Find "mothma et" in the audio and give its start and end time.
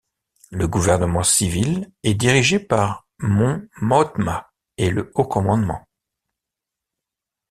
3.81-4.89